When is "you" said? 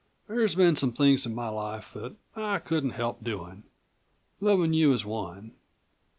4.73-4.91